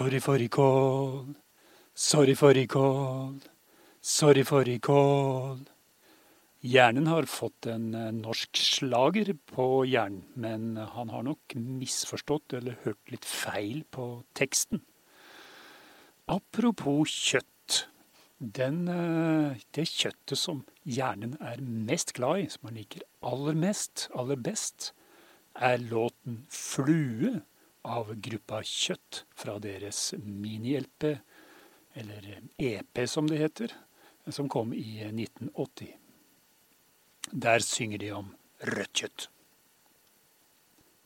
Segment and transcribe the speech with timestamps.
[0.00, 1.26] Sorry for recall.
[1.94, 3.34] Sorry for recall.
[4.00, 5.58] Sorry for recall.
[6.64, 12.78] Hjernen har fått en eh, norsk slager på hjernen, men han har nok misforstått eller
[12.86, 14.06] hørt litt feil på
[14.40, 14.80] teksten.
[16.32, 17.82] Apropos kjøtt.
[18.40, 24.08] Den, eh, det kjøttet som hjernen er mest glad i, som han liker aller mest,
[24.16, 24.94] aller best,
[25.60, 27.42] er låten 'Flue'
[27.82, 31.14] av gruppa Kjøtt fra deres mini-LP,
[32.00, 33.74] eller EP som det heter,
[34.28, 35.94] som kom i 1980.
[37.30, 39.28] Der synger de om rødt kjøtt.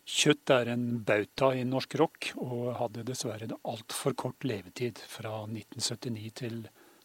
[0.05, 5.47] Kjøtt er en bauta i norsk rock, og hadde dessverre en altfor kort levetid fra
[5.47, 6.59] 1979 til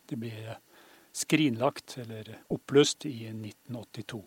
[0.09, 0.57] det ble
[1.15, 4.19] skrinlagt eller oppløst i 1982.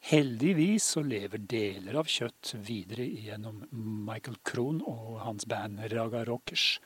[0.00, 3.66] Heldigvis så lever deler av kjøtt videre gjennom
[4.08, 6.78] Michael Krohn og hans band Raga Rockers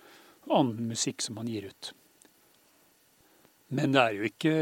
[0.44, 1.92] og annen musikk som han gir ut.
[3.74, 4.56] Men det er jo ikke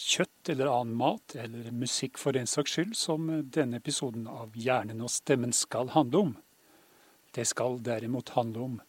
[0.00, 5.04] kjøtt eller annen mat eller musikk for den saks skyld som denne episoden av Hjernen
[5.04, 6.32] og stemmen skal handle om.
[7.36, 8.80] Det skal derimot handle om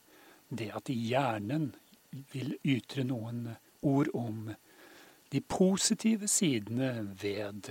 [0.49, 1.73] det at hjernen
[2.33, 3.53] vil ytre noen
[3.87, 4.49] ord om
[5.31, 7.69] de positive sidene ved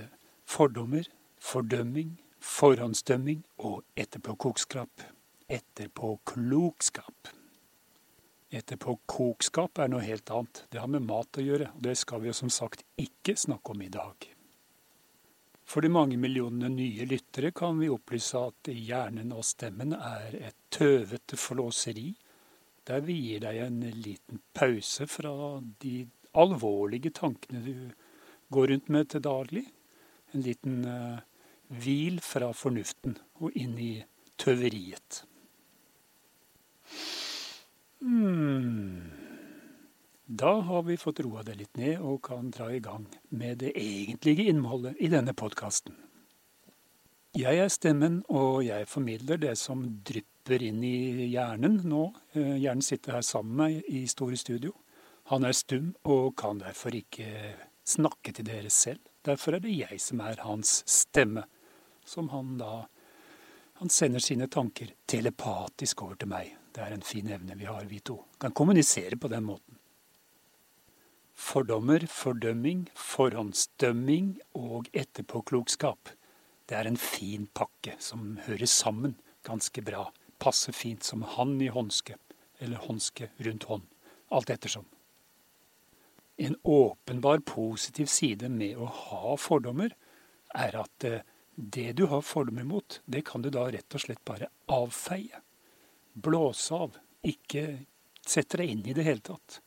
[0.51, 1.07] fordommer,
[1.39, 5.03] fordømming, forhåndsdømming og etterpåklokskap.
[5.47, 7.31] Etterpåklokskap.
[8.51, 10.65] Etterpåklokskap er noe helt annet.
[10.69, 13.71] Det har med mat å gjøre, og det skal vi jo som sagt ikke snakke
[13.71, 14.27] om i dag.
[15.63, 20.57] For de mange millionene nye lyttere kan vi opplyse at hjernen og stemmen er et
[20.73, 22.09] tøvete forlåseri,
[22.83, 26.01] der vi gir deg en liten pause fra de
[26.35, 27.77] alvorlige tankene du
[28.51, 29.69] går rundt med til daglig,
[30.31, 31.19] en liten uh,
[31.71, 33.93] hvil fra fornuften og inn i
[34.41, 35.23] tøveriet.
[38.01, 39.11] Hmm.
[40.25, 43.73] Da har vi fått roa det litt ned og kan dra i gang med det
[43.75, 45.97] egentlige innholdet i denne podkasten.
[47.35, 52.09] Jeg er stemmen, og jeg formidler det som drypper inn i hjernen nå.
[52.35, 54.73] Eh, hjernen sitter her sammen med meg i store studio.
[55.31, 57.27] Han er stum og kan derfor ikke
[57.87, 58.99] snakke til dere selv.
[59.25, 61.45] Derfor er det jeg som er hans stemme,
[62.05, 62.87] som han da
[63.81, 66.51] Han sender sine tanker telepatisk over til meg.
[66.69, 68.19] Det er en fin evne vi har, vi to.
[68.37, 69.79] Kan kommunisere på den måten.
[71.33, 76.13] Fordommer, fordømming, forhåndsdømming og etterpåklokskap.
[76.69, 80.11] Det er en fin pakke som hører sammen ganske bra.
[80.37, 82.19] Passer fint som hand i håndske,
[82.61, 83.89] eller håndske rundt hånd.
[84.29, 84.85] Alt ettersom.
[86.41, 89.93] En åpenbar positiv side med å ha fordommer
[90.57, 91.21] er at eh,
[91.55, 95.43] det du har fordommer mot, det kan du da rett og slett bare avfeie.
[96.13, 96.97] Blåse av.
[97.21, 97.65] Ikke
[98.25, 99.59] sette deg inn i det hele tatt.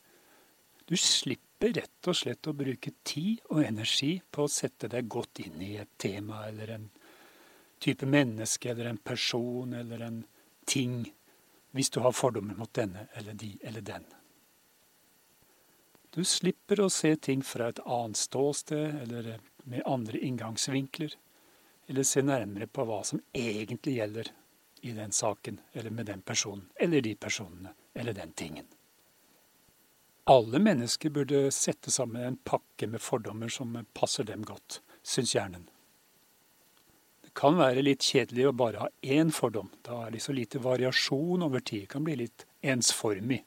[0.85, 5.45] Du slipper rett og slett å bruke tid og energi på å sette deg godt
[5.45, 6.89] inn i et tema eller en
[7.79, 10.19] type menneske eller en person eller en
[10.67, 11.05] ting,
[11.71, 14.05] hvis du har fordommer mot denne eller de eller den.
[16.15, 19.33] Du slipper å se ting fra et annet ståsted eller
[19.67, 21.11] med andre inngangsvinkler,
[21.91, 24.29] eller se nærmere på hva som egentlig gjelder
[24.87, 28.65] i den saken eller med den personen eller de personene eller den tingen.
[30.31, 35.67] Alle mennesker burde sette sammen en pakke med fordommer som passer dem godt, syns hjernen.
[37.27, 39.67] Det kan være litt kjedelig å bare ha én fordom.
[39.83, 41.83] Da er det så lite variasjon over tid.
[41.83, 43.43] Det kan bli litt ensformig.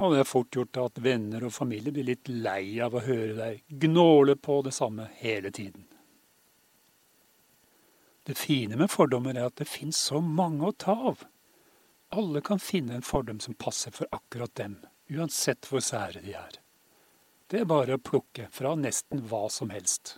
[0.00, 3.34] Og det er fort gjort at venner og familie blir litt lei av å høre
[3.36, 5.84] deg gnåle på det samme hele tiden.
[8.22, 11.24] Det fine med fordommer er at det fins så mange å ta av.
[12.14, 14.76] Alle kan finne en fordom som passer for akkurat dem,
[15.10, 16.58] uansett hvor sære de er.
[17.50, 20.16] Det er bare å plukke fra nesten hva som helst.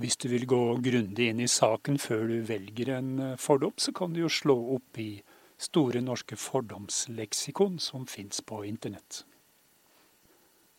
[0.00, 3.92] Hvis du vil gå grundig inn i saken før du velger en eh, fordom, så
[3.94, 5.22] kan du jo slå opp i
[5.60, 9.22] Store norske fordomsleksikon som fins på internett.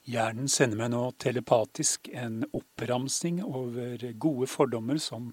[0.05, 5.31] Hjernen sender meg nå telepatisk en oppramsing over gode fordommer som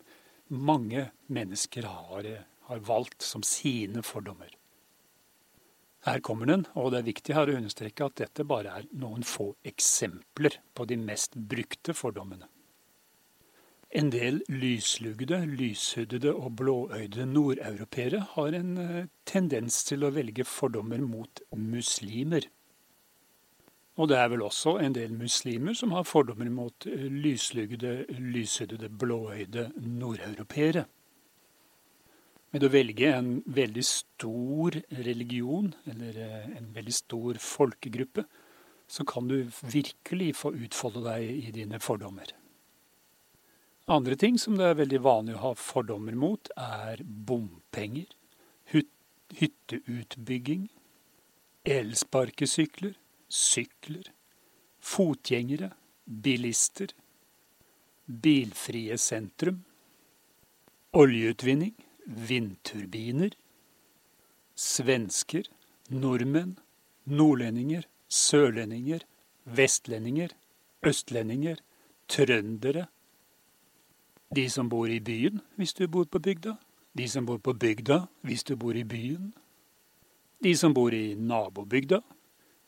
[0.49, 2.29] mange mennesker har,
[2.69, 4.55] har valgt som sine fordommer.
[6.03, 9.23] Her kommer den, og det er viktig her å understreke at dette bare er noen
[9.27, 12.49] få eksempler på de mest brukte fordommene.
[13.93, 21.03] En del lyslugde, lyshudede og blåøyde nordeuropeere har en eh, tendens til å velge fordommer
[21.05, 22.47] mot muslimer.
[24.01, 28.89] Og det er vel også en del muslimer som har fordommer mot eh, lyslugde, lyshudede,
[28.89, 30.87] blåøyde nordeuropeere.
[32.57, 38.25] Med å velge en veldig stor religion, eller eh, en veldig stor folkegruppe,
[38.89, 42.33] så kan du virkelig få utfolde deg i dine fordommer.
[43.91, 48.07] Andre ting som det er veldig vanlig å ha fordommer mot, er bompenger,
[49.33, 50.69] hytteutbygging,
[51.67, 52.95] elsparkesykler,
[53.27, 54.13] sykler,
[54.83, 55.73] fotgjengere,
[56.07, 56.95] bilister,
[58.07, 59.63] bilfrie sentrum,
[60.93, 61.75] oljeutvinning,
[62.07, 63.35] vindturbiner,
[64.55, 65.49] svensker,
[65.91, 66.59] nordmenn,
[67.09, 69.07] nordlendinger, sørlendinger,
[69.43, 70.35] vestlendinger,
[70.87, 71.63] østlendinger,
[72.13, 72.87] trøndere,
[74.35, 76.57] de som bor i byen hvis du bor på bygda,
[76.93, 79.33] de som bor på bygda hvis du bor i byen,
[80.43, 82.01] de som bor i nabobygda,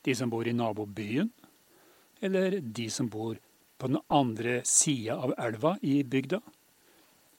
[0.05, 1.31] de som bor i nabobyen,
[2.21, 3.35] eller de som bor
[3.77, 6.39] på den andre sida av elva i bygda,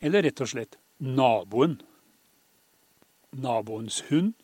[0.01, 1.79] eller rett og slett naboen.
[3.37, 4.35] Naboens hund,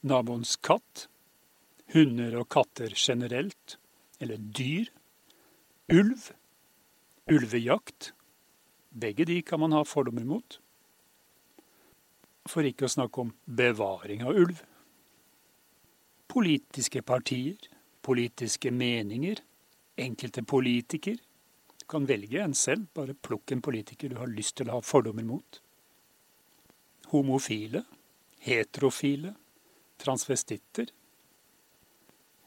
[0.00, 1.06] naboens katt,
[1.92, 3.76] hunder og katter generelt,
[4.20, 4.88] eller dyr,
[5.92, 6.30] ulv,
[7.30, 8.12] ulvejakt.
[8.92, 10.58] Begge de kan man ha fordommer mot.
[12.50, 14.60] For ikke å snakke om bevaring av ulv.
[16.32, 17.56] Politiske partier,
[18.04, 19.40] politiske meninger,
[19.96, 21.16] enkelte politiker.
[21.78, 24.84] Du kan velge en selv, bare plukk en politiker du har lyst til å ha
[24.84, 25.60] fordommer mot.
[27.12, 27.84] Homofile,
[28.44, 29.34] heterofile,
[30.02, 30.90] transvestitter.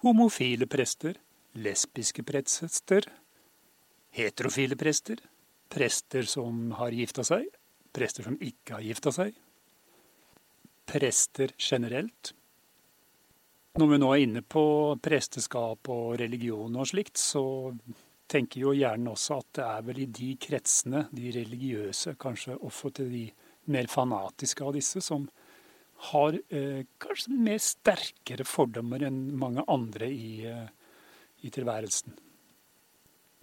[0.05, 1.17] Homofile prester,
[1.55, 3.07] lesbiske prester,
[4.13, 5.21] heterofile prester,
[5.75, 7.49] prester som har gifta seg,
[7.95, 9.35] prester som ikke har gifta seg,
[10.87, 12.31] prester generelt,
[13.75, 14.65] når vi nå er inne på
[15.03, 17.43] presteskap og religion og slikt, så
[18.31, 22.93] tenker jo gjerne også at det er vel i de kretsene, de religiøse, kanskje også
[22.95, 23.25] til de
[23.75, 25.27] mer fanatiske av disse, som
[26.11, 30.71] har eh, kanskje mer sterkere fordommer enn mange andre i, eh,
[31.43, 32.15] i tilværelsen.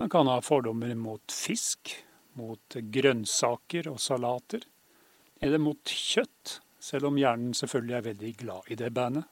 [0.00, 1.92] Man kan ha fordommer mot fisk,
[2.38, 4.64] mot grønnsaker og salater,
[5.42, 9.28] eller mot kjøtt, selv om hjernen selvfølgelig er veldig glad i det bandet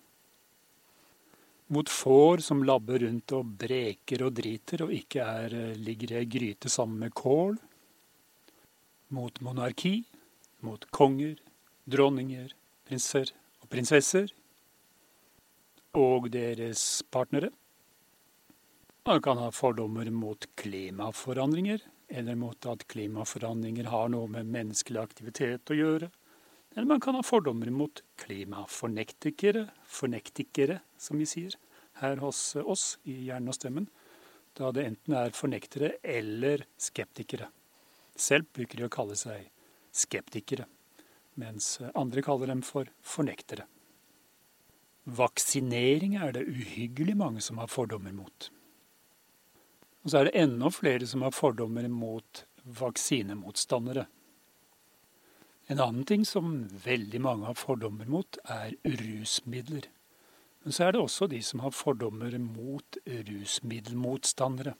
[1.70, 6.18] mot får som labber rundt og breker og driter og ikke er, eh, ligger i
[6.20, 7.58] ei gryte sammen med kål.
[9.10, 10.04] Mot monarki,
[10.66, 11.36] mot konger,
[11.86, 12.50] dronninger,
[12.86, 13.30] prinser
[13.62, 14.32] og prinsesser.
[15.94, 17.50] Og deres partnere.
[19.06, 21.80] Man kan ha fordommer mot klimaforandringer,
[22.10, 26.10] eller mot at klimaforandringer har noe med menneskelig aktivitet å gjøre.
[26.74, 31.56] Eller man kan ha fordommer mot klimafornektikere, fornektikere, som vi sier,
[32.02, 33.88] her hos oss i Hjernen og stemmen,
[34.58, 37.50] da det enten er fornektere eller skeptikere.
[38.18, 39.50] Selv bruker de å kalle seg
[39.94, 40.66] skeptikere,
[41.40, 43.66] mens andre kaller dem for fornektere.
[45.10, 48.50] Vaksinering er det uhyggelig mange som har fordommer mot.
[50.04, 54.06] Og så er det enda flere som har fordommer mot vaksinemotstandere.
[55.70, 59.86] En annen ting som veldig mange har fordommer mot, er rusmidler.
[60.64, 64.74] Men så er det også de som har fordommer mot rusmiddelmotstandere.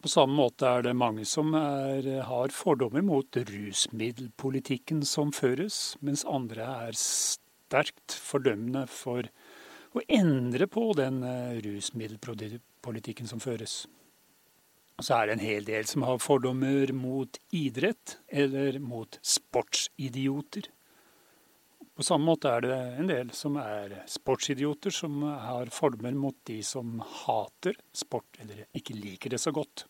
[0.00, 6.24] På samme måte er det mange som er, har fordommer mot rusmiddelpolitikken som føres, mens
[6.24, 9.28] andre er sterkt fordømmende for
[9.92, 11.60] å endre på den eh,
[12.80, 13.86] rusmiddelpolitikken som føres.
[14.98, 20.68] Og så er det en hel del som har fordommer mot idrett eller mot sportsidioter.
[21.96, 26.62] På samme måte er det en del som er sportsidioter, som har fordommer mot de
[26.62, 29.86] som hater sport eller ikke liker det så godt.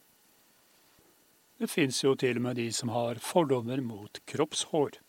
[1.59, 5.01] Det fins jo til og med de som har fordommer mot kroppshår,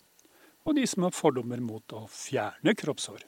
[0.66, 3.24] og de som har fordommer mot å fjerne kroppshår.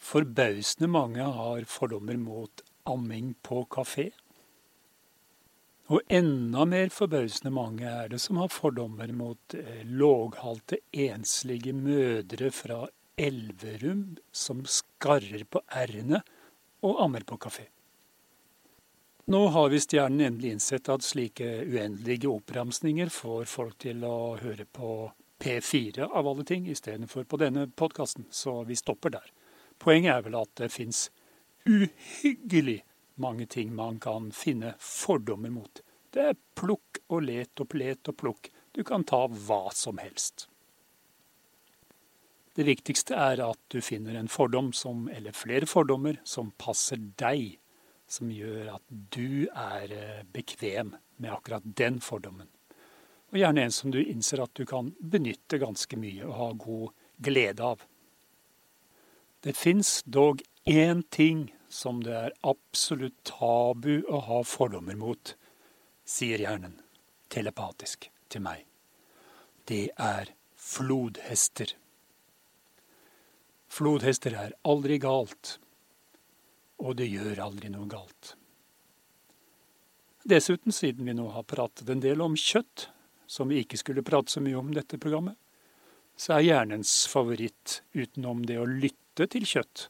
[0.00, 4.10] Forbausende mange har fordommer mot amming på kafé
[5.90, 12.52] og enda mer forbausende mange er det som har fordommer mot eh, låghalte, enslige mødre
[12.54, 12.84] fra
[13.18, 16.22] Elverum som skarrer på r-ene
[16.86, 17.66] og ammer på kafé.
[19.30, 24.66] Nå har visst hjernen endelig innsett at slike uendelige oppramsninger får folk til å høre
[24.70, 25.10] på
[25.42, 29.26] P4 av alle ting, istedenfor på denne podkasten, så vi stopper der.
[29.82, 31.08] Poenget er vel at det fins
[31.68, 32.80] uhyggelig
[33.20, 35.82] mange ting man kan finne fordommer mot.
[36.10, 38.50] Det er plukk og let og plet og plukk.
[38.72, 40.48] Du kan ta hva som helst.
[42.54, 47.60] Det viktigste er at du finner en fordom som, eller flere fordommer som passer deg,
[48.10, 52.48] som gjør at du er eh, bekvem med akkurat den fordommen.
[53.30, 56.90] Og gjerne en som du innser at du kan benytte ganske mye og ha god
[57.22, 57.84] glede av.
[59.40, 65.34] Det fins dog én ting som det er absolutt tabu å ha fordommer mot,
[66.04, 66.80] sier hjernen
[67.30, 68.64] telepatisk til meg.
[69.70, 71.76] Det er flodhester.
[73.70, 75.58] Flodhester er aldri galt,
[76.82, 78.34] og det gjør aldri noe galt.
[80.26, 82.88] Dessuten, siden vi nå har pratet en del om kjøtt,
[83.30, 85.38] som vi ikke skulle prate så mye om dette programmet,
[86.18, 89.86] så er hjernens favoritt utenom det å lytte til kjøtt,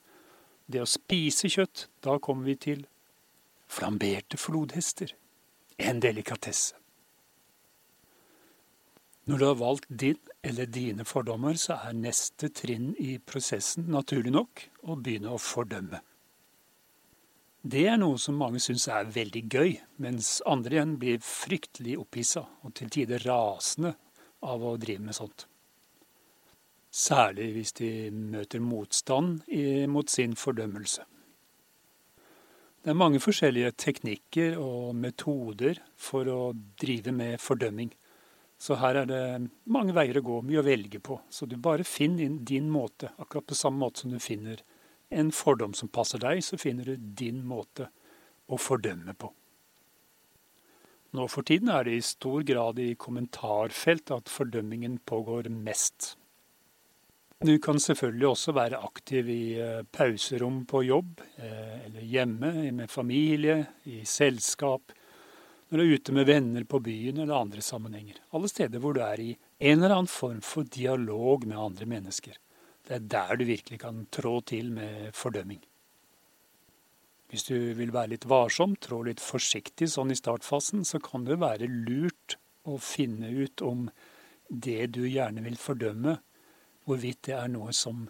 [0.70, 2.84] det å spise kjøtt, da kommer vi til
[3.70, 5.14] flamberte flodhester.
[5.80, 6.76] En delikatesse.
[9.30, 14.32] Når du har valgt din eller dine fordommer, så er neste trinn i prosessen naturlig
[14.34, 16.00] nok å begynne å fordømme.
[17.60, 22.46] Det er noe som mange syns er veldig gøy, mens andre igjen blir fryktelig opphissa
[22.64, 23.92] og til tider rasende
[24.48, 25.44] av å drive med sånt.
[26.90, 29.44] Særlig hvis de møter motstand
[29.88, 31.06] mot sin fordømmelse.
[32.80, 36.38] Det er mange forskjellige teknikker og metoder for å
[36.80, 37.90] drive med fordømming.
[38.60, 41.18] Så her er det mange veier å gå, mye å velge på.
[41.28, 44.64] Så du bare finn inn din måte, akkurat på samme måte som du finner
[45.10, 47.90] en fordom som passer deg, så finner du din måte
[48.48, 49.30] å fordømme på.
[51.16, 56.14] Nå for tiden er det i stor grad i kommentarfelt at fordømmingen pågår mest.
[57.40, 62.90] Du kan selvfølgelig også være aktiv i eh, pauserom på jobb, eh, eller hjemme med
[62.92, 64.92] familie, i selskap,
[65.70, 68.20] når du er ute med venner på byen eller andre sammenhenger.
[68.36, 72.36] Alle steder hvor du er i en eller annen form for dialog med andre mennesker.
[72.84, 75.64] Det er der du virkelig kan trå til med fordømming.
[77.32, 81.40] Hvis du vil være litt varsom, trå litt forsiktig sånn i startfasen, så kan det
[81.40, 82.36] være lurt
[82.68, 83.86] å finne ut om
[84.50, 86.20] det du gjerne vil fordømme,
[86.90, 88.08] hvorvidt det er noe som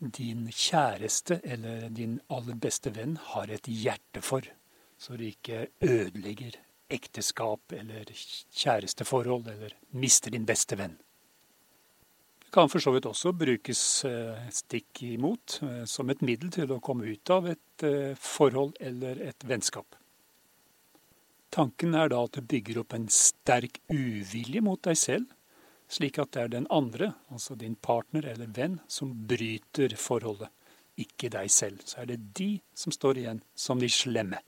[0.00, 4.46] din kjæreste eller din aller beste venn har et hjerte for,
[4.98, 6.56] så det ikke ødelegger
[6.90, 10.96] ekteskap eller kjæresteforhold eller mister din beste venn
[12.40, 16.72] Det kan for så vidt også brukes eh, stikk imot eh, som et middel til
[16.74, 19.94] å komme ut av et eh, forhold eller et vennskap.
[21.54, 25.30] Tanken er da at du bygger opp en sterk uvilje mot deg selv,
[25.90, 30.50] slik at det er den andre, altså din partner eller venn, som bryter forholdet,
[31.00, 31.82] ikke deg selv.
[31.84, 34.38] Så er det de som står igjen som de slemme.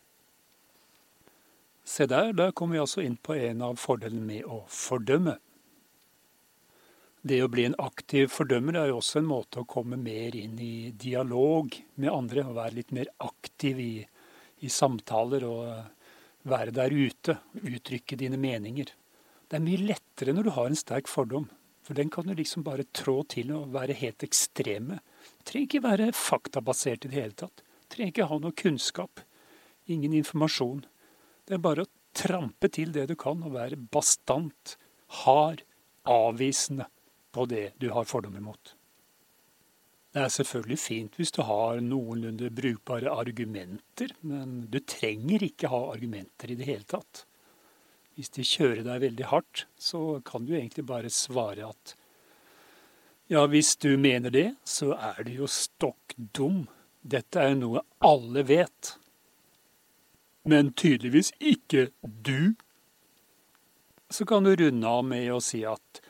[1.85, 5.35] Se der, da kommer vi altså inn på en av fordelene med å fordømme.
[7.23, 10.57] Det å bli en aktiv fordømmer er jo også en måte å komme mer inn
[10.63, 12.47] i dialog med andre.
[12.47, 13.93] og Være litt mer aktiv i,
[14.63, 17.39] i samtaler og være der ute.
[17.63, 18.91] Uttrykke dine meninger.
[19.53, 21.51] Det er mye lettere når du har en sterk fordom.
[21.85, 24.97] For den kan du liksom bare trå til og være helt ekstreme.
[25.21, 27.61] Du trenger ikke være faktabasert i det hele tatt.
[27.61, 29.21] Du trenger ikke ha noe kunnskap.
[29.93, 30.87] Ingen informasjon.
[31.45, 34.79] Det er bare å trampe til det du kan og være bastant,
[35.21, 35.61] hard,
[36.09, 36.87] avvisende
[37.37, 38.73] på det du har fordommer mot.
[40.17, 45.83] Det er selvfølgelig fint hvis du har noenlunde brukbare argumenter, men du trenger ikke ha
[45.93, 47.27] argumenter i det hele tatt.
[48.17, 51.97] Hvis de kjører deg veldig hardt, så kan du egentlig bare svare at
[53.33, 56.67] ja, hvis du mener det, så er du jo stokk dum.
[57.01, 58.97] Dette er jo noe alle vet.
[60.45, 62.53] Men tydeligvis ikke du.
[64.13, 66.03] Så kan du runde av med å si at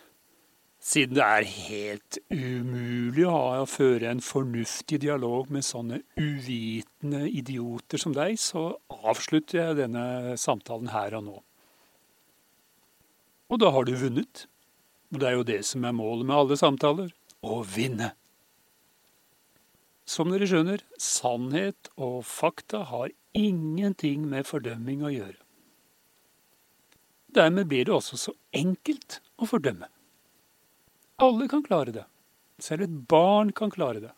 [0.82, 7.22] siden det er helt umulig å, ha, å føre en fornuftig dialog med sånne uvitende
[7.30, 8.72] idioter som deg, så
[9.12, 11.38] avslutter jeg denne samtalen her og nå.
[13.52, 14.46] Og da har du vunnet.
[15.12, 17.12] Og det er jo det som er målet med alle samtaler
[17.44, 18.14] å vinne.
[20.08, 25.38] Som dere skjønner, sannhet og fakta har ingenting med fordømming å gjøre.
[27.32, 29.88] Dermed blir det også så enkelt å fordømme.
[31.22, 32.04] Alle kan klare det.
[32.60, 34.12] Selv et barn kan klare det.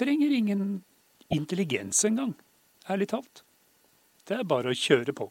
[0.00, 0.62] Trenger ingen
[1.32, 2.36] intelligens engang,
[2.88, 3.42] ærlig talt.
[4.28, 5.28] Det er bare å kjøre på.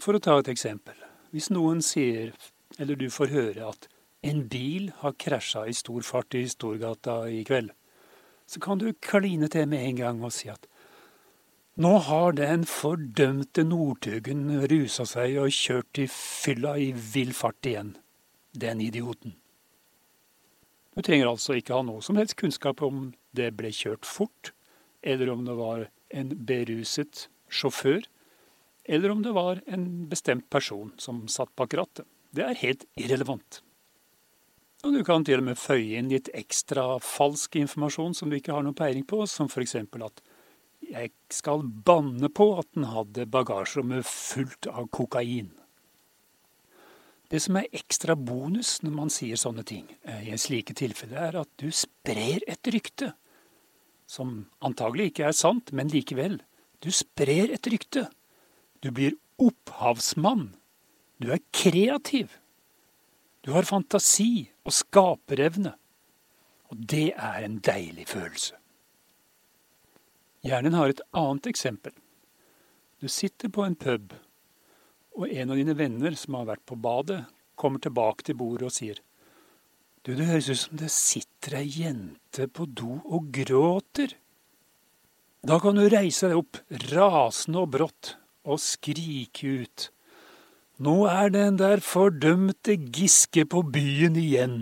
[0.00, 1.09] For å ta et eksempel.
[1.30, 2.32] Hvis noen sier,
[2.78, 3.86] eller du får høre, at
[4.26, 7.70] en bil har krasja i stor fart i Storgata i kveld,
[8.50, 10.66] så kan du kline til med en gang og si at
[11.80, 17.94] nå har den fordømte Northugen rusa seg og kjørt i fylla i vill fart igjen
[18.52, 19.36] den idioten.
[20.92, 24.50] Du trenger altså ikke ha noe som helst kunnskap om det ble kjørt fort,
[25.00, 28.02] eller om det var en beruset sjåfør,
[28.90, 32.08] eller om det var en bestemt person som satt bak rattet.
[32.34, 33.60] Det er helt irrelevant.
[34.82, 38.54] Og du kan til og med føye inn litt ekstra falsk informasjon som du ikke
[38.56, 39.76] har noen peiling på, som f.eks.
[39.76, 40.22] at
[40.80, 45.52] jeg skal banne på at den hadde bagasjerommet fullt av kokain.
[47.30, 51.42] Det som er ekstra bonus når man sier sånne ting i i slike tilfeller, er
[51.44, 53.12] at du sprer et rykte.
[54.10, 56.40] Som antagelig ikke er sant, men likevel.
[56.82, 58.08] Du sprer et rykte.
[58.80, 60.54] Du blir opphavsmann.
[61.20, 62.32] Du er kreativ.
[63.44, 65.74] Du har fantasi og skaperevne.
[66.70, 68.56] Og det er en deilig følelse.
[70.46, 71.92] Hjernen har et annet eksempel.
[73.00, 74.14] Du sitter på en pub,
[75.16, 77.22] og en av dine venner som har vært på badet,
[77.60, 79.00] kommer tilbake til bordet og sier
[80.00, 84.14] Du, det høres ut som det sitter ei jente på do og gråter.
[85.44, 86.60] Da kan du reise deg opp,
[86.92, 88.14] rasende og brått,
[88.50, 89.88] og skrike ut.
[90.80, 94.60] Nå er den der fordømte Giske på byen igjen.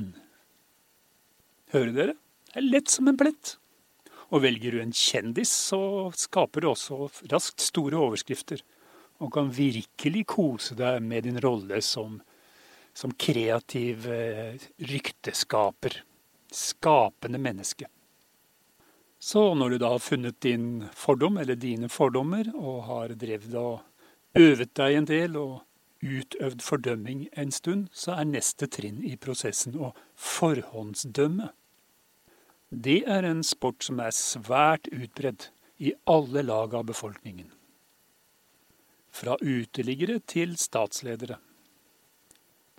[1.75, 2.15] Hører dere?
[2.49, 3.55] Det er lett som en plett.
[4.29, 8.65] Og velger du en kjendis, så skaper du også raskt store overskrifter.
[9.23, 12.19] Og kan virkelig kose deg med din rolle som,
[12.95, 14.59] som kreativ eh,
[14.91, 16.01] rykteskaper.
[16.55, 17.89] Skapende menneske.
[19.19, 23.81] Så når du da har funnet din fordom, eller dine fordommer, og har drevet og
[24.39, 25.65] øvet deg en del og
[26.03, 31.51] utøvd fordømming en stund, så er neste trinn i prosessen å forhåndsdømme.
[32.71, 35.51] Det er en sport som er svært utbredt
[35.83, 37.51] i alle lag av befolkningen.
[39.11, 41.41] Fra uteliggere til statsledere.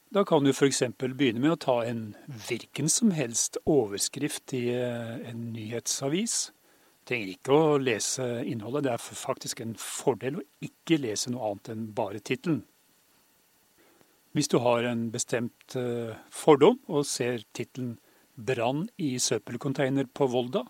[0.09, 0.81] Da kan du f.eks.
[0.97, 2.15] begynne med å ta en
[2.47, 6.49] hvilken som helst overskrift i eh, en nyhetsavis.
[6.49, 11.51] Du trenger ikke å lese innholdet, det er faktisk en fordel å ikke lese noe
[11.51, 12.63] annet enn bare tittelen.
[14.33, 17.97] Hvis du har en bestemt uh, fordom og ser tittelen
[18.37, 20.67] 'Brann i søppelcontainer på Volda',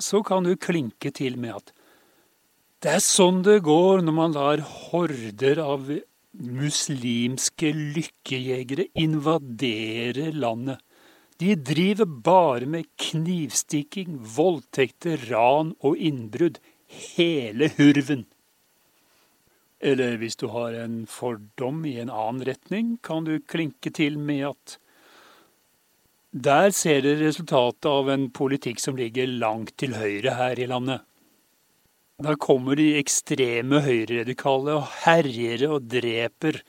[0.00, 1.76] så kan du klinke til med at
[2.84, 5.92] det er sånn det går når man lar horder av
[6.40, 10.82] muslimske lykkejegere invadere landet.
[11.38, 16.60] De driver bare med knivstikking, voldtekter, ran og innbrudd.
[17.16, 18.26] Hele hurven.
[19.84, 24.46] Eller hvis du har en fordom i en annen retning, kan du klinke til med
[24.54, 24.78] at
[26.34, 31.04] der ser dere resultatet av en politikk som ligger langt til høyre her i landet.
[32.24, 36.62] Da kommer de ekstreme høyreradikale og herjer og dreper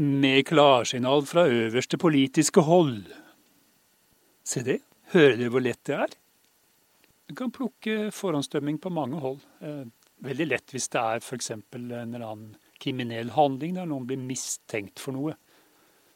[0.00, 3.10] med klarsignal fra øverste politiske hold.
[4.48, 4.78] Se det,
[5.12, 6.16] hører dere hvor lett det er?
[7.28, 9.44] Du kan plukke forhåndsdømming på mange hold.
[9.60, 9.84] Eh,
[10.24, 11.50] veldig lett hvis det er f.eks.
[11.52, 15.36] en eller annen kriminell handling der noen blir mistenkt for noe.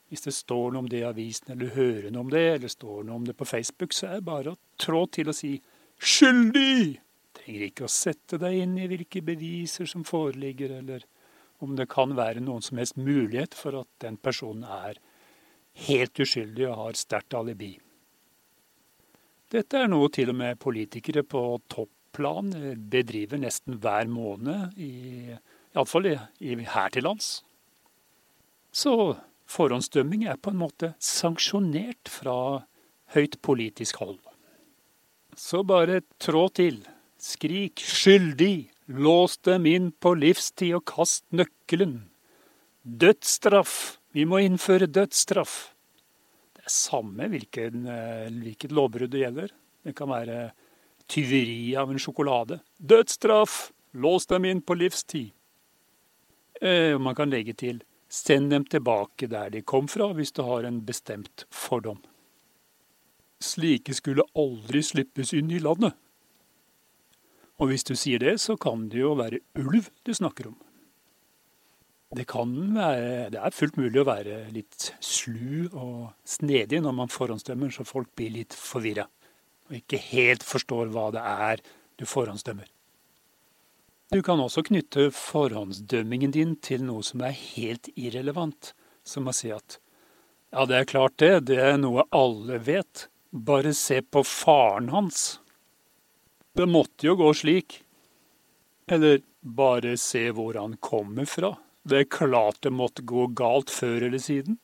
[0.09, 3.05] Hvis det står noe om det i avisen, eller hører noe om det, eller står
[3.05, 5.59] noe om det på Facebook, så er det bare å trå til og si
[6.01, 7.02] 'skyldig'!
[7.37, 11.07] Trenger ikke å sette deg inn i hvilke beviser som foreligger, eller
[11.62, 14.99] om det kan være noen som helst mulighet for at den personen er
[15.87, 17.73] helt uskyldig og har sterkt alibi.
[19.53, 21.42] Dette er noe til og med politikere på
[21.73, 22.53] topplan
[22.92, 27.42] bedriver nesten hver måned, iallfall her til lands.
[28.73, 29.14] Så
[29.53, 32.37] forhåndsdømming er på en måte sanksjonert fra
[33.12, 34.21] høyt politisk hold.
[35.37, 36.81] Så bare trå til.
[37.22, 42.08] Skrik 'skyldig', lås dem inn på livstid og kast nøkkelen.
[42.82, 44.00] Dødsstraff!
[44.11, 45.70] Vi må innføre dødsstraff.
[46.56, 49.54] Det er samme hvilken, eh, hvilket lovbrudd det gjelder.
[49.85, 50.50] Det kan være
[51.06, 52.58] tyveri av en sjokolade.
[52.82, 53.70] Dødsstraff!
[53.94, 55.30] Lås dem inn på livstid.
[56.61, 60.64] Eh, man kan legge til send dem tilbake der de kom fra, hvis du har
[60.64, 62.02] en bestemt fordom.
[63.40, 65.94] Slike skulle aldri slippes inn i landet.
[67.62, 70.59] Og hvis du sier det, så kan det jo være ulv du snakker om.
[72.12, 77.70] Det, være, det er fullt mulig å være litt slu og snedig når man forhåndsdømmer,
[77.72, 79.07] så folk blir litt forvirra
[79.72, 81.62] og ikke helt forstår hva det er
[81.96, 82.68] du forhåndsdømmer.
[84.12, 88.75] Du kan også knytte forhåndsdømmingen din til noe som er helt irrelevant,
[89.09, 89.79] som å si at
[90.53, 95.38] ja, det er klart det, det er noe alle vet, bare se på faren hans.
[96.53, 97.83] Det måtte jo gå slik.
[98.87, 101.55] Eller bare se hvor han kommer fra.
[101.83, 104.59] Det er klart det måtte gå galt før eller siden.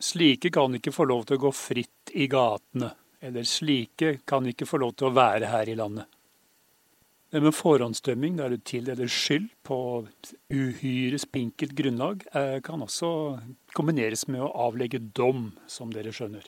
[0.00, 4.66] Slike kan ikke få lov til å gå fritt i gatene eller slike kan ikke
[4.66, 6.08] få lov til å være her i landet.
[7.30, 9.76] Det med forhåndsdømming, der du tildeler skyld på
[10.50, 13.10] uhyre spinkelt grunnlag, eh, kan også
[13.76, 16.42] kombineres med å avlegge dom, som dere skjønner.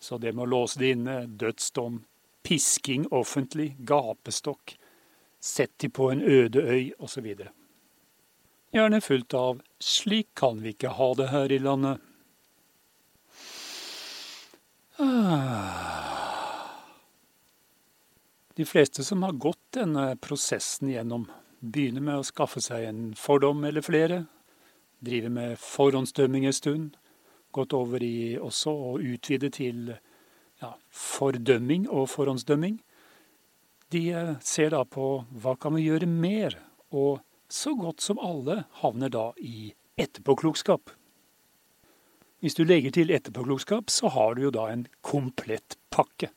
[0.00, 2.04] Så det med å låse det inne, dødsdom,
[2.48, 4.78] pisking offentlig, gapestokk,
[5.40, 7.26] sett de på en øde øy, osv.
[8.72, 12.00] Gjerne fulgt av 'slik kan vi ikke ha det her i landet'.
[14.98, 15.98] Ah.
[18.54, 21.28] De fleste som har gått denne prosessen gjennom,
[21.60, 24.26] begynner med å skaffe seg en fordom eller flere,
[25.00, 26.96] driver med forhåndsdømming en stund,
[27.52, 29.98] gått over i også å utvide til
[30.62, 32.78] ja, fordømming og forhåndsdømming.
[33.94, 35.10] De eh, ser da på
[35.42, 36.58] hva kan vi gjøre mer,
[36.92, 40.92] og så godt som alle havner da i etterpåklokskap.
[42.38, 46.30] Hvis du legger til etterpåklokskap, så har du jo da en komplett pakke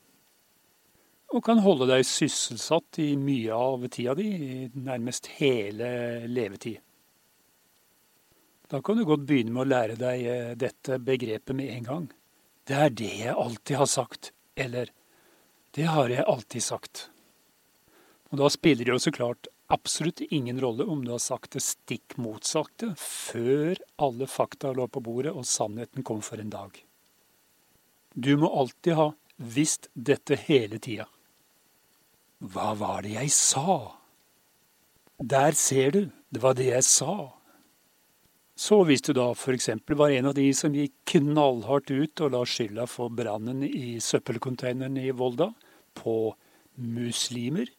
[1.32, 5.92] og kan holde deg sysselsatt i mye av tida di, i nærmest hele
[6.28, 6.82] levetid.
[8.72, 12.06] Da kan du godt begynne med å lære deg eh, dette begrepet med en gang.
[12.72, 14.32] Det er det jeg alltid har sagt.
[14.56, 14.92] Eller
[15.76, 17.10] det har jeg alltid sagt.
[18.32, 21.64] Og da spiller det jo så klart absolutt ingen rolle om du har sagt det
[21.66, 26.72] stikk motsatte før alle fakta lå på bordet og sannheten kom for en dag.
[28.16, 31.10] Du må alltid ha visst dette hele tida.
[32.40, 33.98] Hva var det jeg sa?
[35.20, 37.34] Der ser du, det var det jeg sa.
[38.62, 39.72] Så hvis du da f.eks.
[39.98, 45.00] var en av de som gikk knallhardt ut og la skylda for brannen i søppelcontaineren
[45.02, 45.48] i Volda
[45.98, 46.18] på
[46.78, 47.72] muslimer,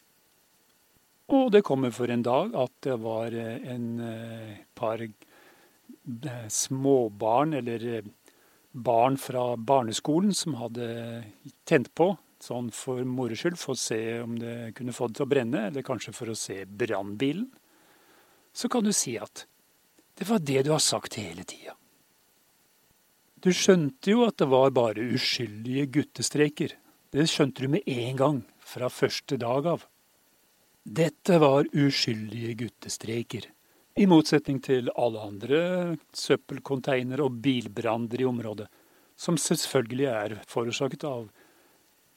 [1.33, 7.87] og det kommer for en dag at det var en eh, par eh, småbarn, eller
[8.01, 8.11] eh,
[8.73, 10.91] barn fra barneskolen, som hadde
[11.69, 12.11] tent på
[12.43, 15.67] sånn for moro skyld, for å se om det kunne få det til å brenne,
[15.71, 17.47] eller kanskje for å se brannbilen,
[18.53, 19.47] så kan du si at
[20.19, 21.77] det var det du har sagt hele tida.
[23.43, 26.77] Du skjønte jo at det var bare uskyldige guttestreker.
[27.11, 29.83] Det skjønte du med en gang, fra første dag av.
[30.83, 33.49] Dette var uskyldige guttestreker.
[33.99, 35.59] I motsetning til alle andre
[36.17, 38.69] søppelcontainere og bilbranner i området,
[39.19, 41.27] som selvfølgelig er forårsaket av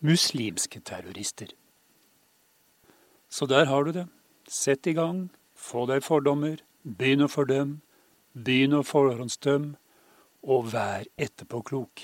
[0.06, 1.50] muslimske terrorister.
[3.30, 4.06] Så der har du det.
[4.48, 5.28] Sett i gang,
[5.58, 7.82] få deg fordommer, begynn å fordømme,
[8.36, 9.76] begynn å forhåndsdømme,
[10.46, 12.04] og vær etterpåklok.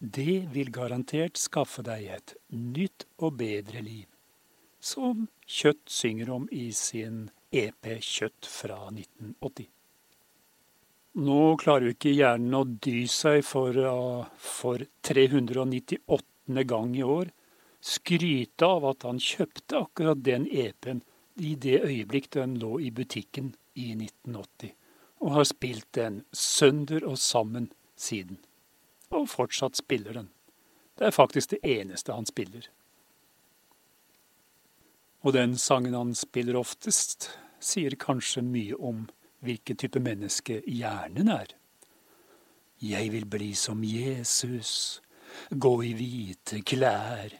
[0.00, 4.06] Det vil garantert skaffe deg et nytt og bedre liv,
[4.80, 9.68] som Kjøtt synger om i sin EP Kjøtt fra 1980.
[11.20, 17.28] Nå klarer jo ikke hjernen å dy seg for, uh, for 398 gang i år
[17.84, 21.02] skryte av at han kjøpte akkurat den EP-en
[21.44, 24.72] i det øyeblikk den lå i butikken i 1980,
[25.24, 28.38] og har spilt den sønder og sammen siden.
[29.08, 30.28] Og fortsatt spiller den.
[30.98, 32.68] Det er faktisk det eneste han spiller.
[35.24, 39.06] Og den sangen han spiller oftest, sier kanskje mye om
[39.44, 41.56] hvilken type menneske hjernen er.
[42.84, 45.00] Jeg vil bli som Jesus,
[45.48, 47.32] gå i hvite klær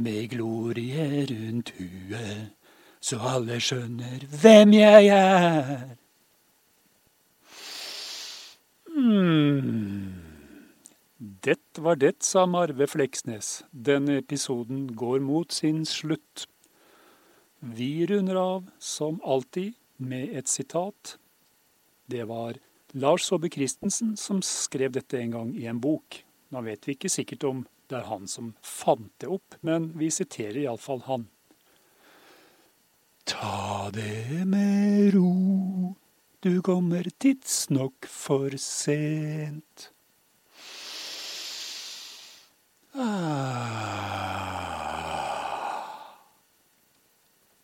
[0.00, 2.54] med glorie rundt huet,
[3.00, 5.98] så alle skjønner hvem jeg er.
[11.78, 13.62] Det var det, sa Marve Fleksnes.
[13.70, 16.48] Denne episoden går mot sin slutt.
[17.60, 21.12] Vi runder av, som alltid, med et sitat.
[22.10, 22.56] Det var
[22.98, 26.18] Lars Saabye Christensen som skrev dette en gang i en bok.
[26.50, 30.08] Nå vet vi ikke sikkert om det er han som fant det opp, men vi
[30.10, 31.28] siterer iallfall han.
[33.22, 35.94] Ta det med ro,
[36.42, 39.92] du kommer tidsnok for sent.
[42.98, 44.07] 啊。